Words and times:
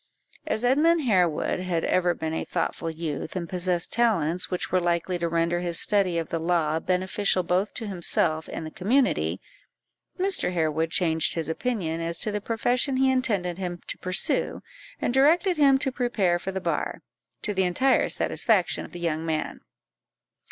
As 0.47 0.63
Edmund 0.63 1.01
Harewood 1.03 1.59
had 1.59 1.85
ever 1.85 2.15
been 2.15 2.33
a 2.33 2.43
thoughtful 2.43 2.89
youth, 2.89 3.35
and 3.35 3.47
possessed 3.47 3.93
talents 3.93 4.49
which 4.49 4.71
were 4.71 4.79
likely 4.81 5.19
to 5.19 5.29
render 5.29 5.59
his 5.59 5.79
study 5.79 6.17
of 6.17 6.29
the 6.29 6.39
law 6.39 6.79
beneficial 6.79 7.43
both 7.43 7.75
to 7.75 7.85
himself 7.85 8.49
and 8.51 8.65
the 8.65 8.71
community, 8.71 9.39
Mr. 10.17 10.53
Harewood 10.53 10.89
changed 10.89 11.35
his 11.35 11.49
opinion 11.49 12.01
as 12.01 12.17
to 12.17 12.31
the 12.31 12.41
profession 12.41 12.97
he 12.97 13.11
intended 13.11 13.59
him 13.59 13.79
to 13.85 13.97
pursue, 13.99 14.63
and 14.99 15.13
directed 15.13 15.57
him 15.57 15.77
to 15.77 15.91
prepare 15.91 16.39
for 16.39 16.51
the 16.51 16.59
bar, 16.59 17.03
to 17.43 17.53
the 17.53 17.63
entire 17.63 18.09
satisfaction 18.09 18.83
of 18.85 18.93
the 18.93 18.99
young 18.99 19.23
man. 19.23 19.59